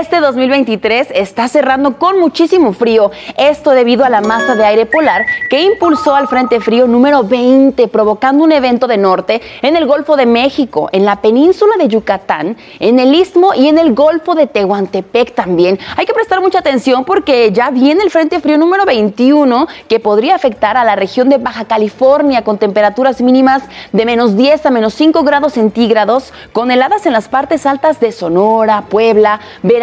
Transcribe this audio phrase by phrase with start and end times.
[0.00, 5.26] Este 2023 está cerrando con muchísimo frío, esto debido a la masa de aire polar
[5.50, 10.16] que impulsó al Frente Frío número 20, provocando un evento de norte en el Golfo
[10.16, 14.46] de México, en la península de Yucatán, en el Istmo y en el Golfo de
[14.46, 15.78] Tehuantepec también.
[15.94, 20.36] Hay que prestar mucha atención porque ya viene el Frente Frío número 21 que podría
[20.36, 23.62] afectar a la región de Baja California con temperaturas mínimas
[23.92, 28.10] de menos 10 a menos 5 grados centígrados, con heladas en las partes altas de
[28.10, 29.81] Sonora, Puebla, Veracruz,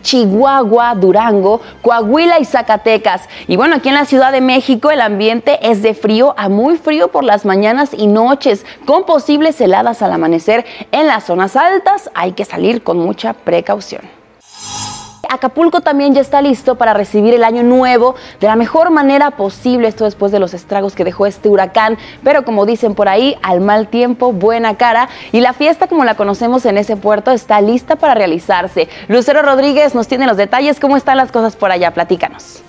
[0.00, 3.28] Chihuahua, Durango, Coahuila y Zacatecas.
[3.46, 6.76] Y bueno, aquí en la Ciudad de México el ambiente es de frío a muy
[6.76, 10.64] frío por las mañanas y noches, con posibles heladas al amanecer.
[10.92, 14.17] En las zonas altas hay que salir con mucha precaución.
[15.28, 19.88] Acapulco también ya está listo para recibir el año nuevo de la mejor manera posible,
[19.88, 23.60] esto después de los estragos que dejó este huracán, pero como dicen por ahí, al
[23.60, 27.96] mal tiempo, buena cara, y la fiesta como la conocemos en ese puerto está lista
[27.96, 28.88] para realizarse.
[29.08, 31.92] Lucero Rodríguez nos tiene los detalles, ¿cómo están las cosas por allá?
[31.92, 32.62] Platícanos.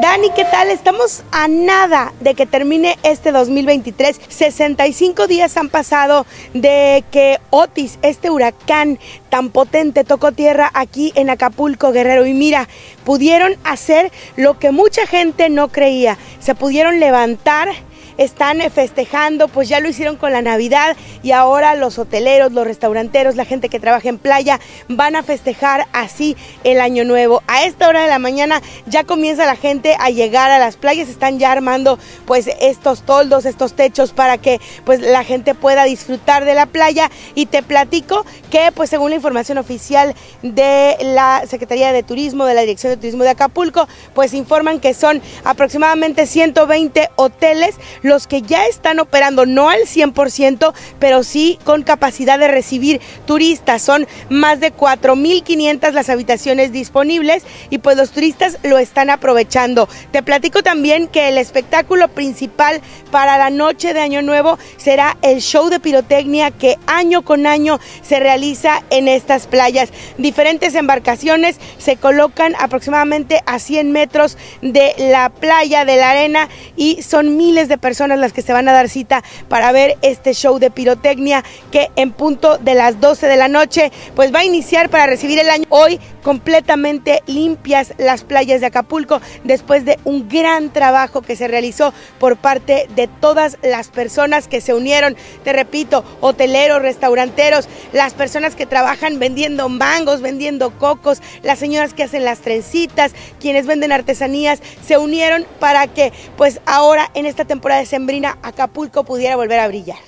[0.00, 0.70] Dani, ¿qué tal?
[0.70, 4.20] Estamos a nada de que termine este 2023.
[4.28, 11.30] 65 días han pasado de que Otis, este huracán tan potente, tocó tierra aquí en
[11.30, 12.26] Acapulco, Guerrero.
[12.26, 12.68] Y mira,
[13.04, 16.18] pudieron hacer lo que mucha gente no creía.
[16.40, 17.68] Se pudieron levantar
[18.18, 23.36] están festejando, pues ya lo hicieron con la Navidad y ahora los hoteleros, los restauranteros,
[23.36, 27.42] la gente que trabaja en playa van a festejar así el año nuevo.
[27.46, 31.08] A esta hora de la mañana ya comienza la gente a llegar a las playas,
[31.08, 36.44] están ya armando pues estos toldos, estos techos para que pues la gente pueda disfrutar
[36.44, 41.92] de la playa y te platico que pues según la información oficial de la Secretaría
[41.92, 47.10] de Turismo, de la Dirección de Turismo de Acapulco, pues informan que son aproximadamente 120
[47.16, 53.00] hoteles los que ya están operando, no al 100%, pero sí con capacidad de recibir
[53.26, 53.80] turistas.
[53.82, 59.88] Son más de 4.500 las habitaciones disponibles y pues los turistas lo están aprovechando.
[60.12, 65.40] Te platico también que el espectáculo principal para la noche de Año Nuevo será el
[65.40, 69.88] show de pirotecnia que año con año se realiza en estas playas.
[70.18, 77.00] Diferentes embarcaciones se colocan aproximadamente a 100 metros de la playa, de la arena y
[77.00, 80.34] son miles de personas personas las que se van a dar cita para ver este
[80.34, 84.44] show de pirotecnia que en punto de las 12 de la noche pues va a
[84.44, 85.64] iniciar para recibir el año.
[85.68, 91.94] Hoy completamente limpias las playas de Acapulco después de un gran trabajo que se realizó
[92.18, 98.56] por parte de todas las personas que se unieron, te repito, hoteleros, restauranteros, las personas
[98.56, 104.60] que trabajan vendiendo mangos, vendiendo cocos, las señoras que hacen las trencitas, quienes venden artesanías,
[104.84, 109.98] se unieron para que pues ahora en esta temporada sembrina Acapulco pudiera volver a brillar.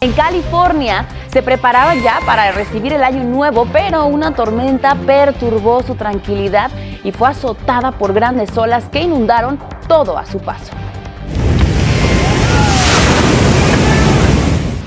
[0.00, 5.94] En California se preparaba ya para recibir el año nuevo, pero una tormenta perturbó su
[5.94, 6.70] tranquilidad
[7.04, 10.72] y fue azotada por grandes olas que inundaron todo a su paso.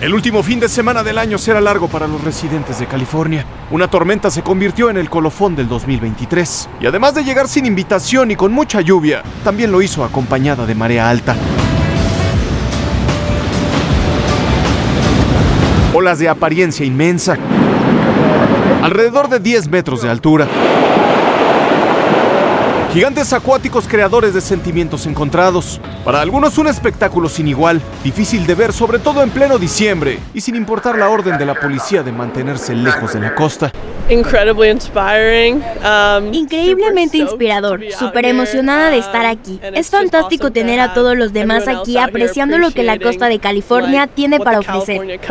[0.01, 3.45] El último fin de semana del año será largo para los residentes de California.
[3.71, 8.29] Una tormenta se convirtió en el colofón del 2023 y además de llegar sin invitación
[8.31, 11.37] y con mucha lluvia, también lo hizo acompañada de marea alta.
[16.03, 17.37] De apariencia inmensa,
[18.83, 20.47] alrededor de 10 metros de altura.
[22.93, 25.81] Gigantes acuáticos creadores de sentimientos encontrados.
[26.05, 30.41] Para algunos un espectáculo sin igual, difícil de ver sobre todo en pleno diciembre y
[30.41, 33.71] sin importar la orden de la policía de mantenerse lejos de la costa.
[34.09, 39.61] Um, Increíblemente inspirador, súper emocionada de estar aquí.
[39.73, 44.07] Es fantástico tener a todos los demás aquí apreciando lo que la costa de California
[44.07, 45.21] tiene para ofrecer.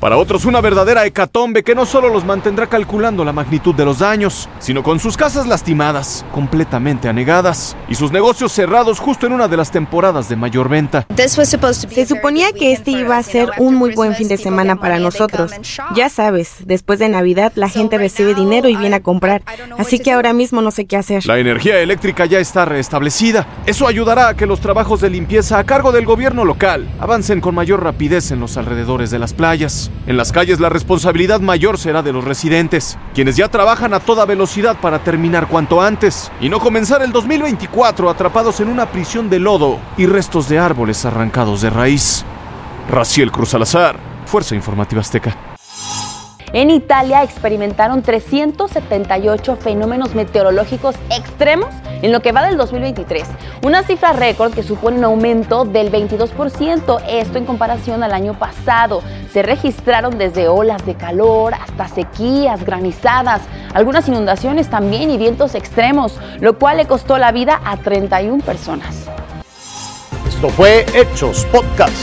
[0.00, 4.00] Para otros una verdadera hecatombe que no solo los mantendrá calculando la magnitud de los
[4.00, 9.48] daños, sino con sus casas lastimadas, completamente anegadas y sus negocios cerrados justo en una
[9.48, 11.06] de las temporadas de mayor venta.
[11.16, 15.52] Se suponía que este iba a ser un muy buen fin de semana para nosotros.
[15.94, 19.42] Ya sabes, después de Navidad la gente recibe dinero y viene a comprar,
[19.78, 21.26] así que ahora mismo no sé qué hacer.
[21.26, 23.46] La energía eléctrica ya está restablecida.
[23.66, 27.54] Eso ayudará a que los trabajos de limpieza a cargo del gobierno local avancen con
[27.54, 29.90] mayor rapidez en los alrededores de las playas.
[30.06, 34.24] En las calles la responsabilidad mayor será de los residentes, quienes ya trabajan a toda
[34.24, 35.99] velocidad para terminar cuanto antes
[36.40, 41.04] y no comenzar el 2024 atrapados en una prisión de lodo y restos de árboles
[41.04, 42.24] arrancados de raíz.
[42.88, 45.49] Raciel Cruz Salazar, Fuerza Informativa Azteca.
[46.52, 51.68] En Italia experimentaron 378 fenómenos meteorológicos extremos
[52.02, 53.24] en lo que va del 2023,
[53.64, 59.02] una cifra récord que supone un aumento del 22%, esto en comparación al año pasado.
[59.32, 63.42] Se registraron desde olas de calor hasta sequías, granizadas,
[63.72, 69.06] algunas inundaciones también y vientos extremos, lo cual le costó la vida a 31 personas.
[70.26, 71.94] Esto fue Hechos Podcast.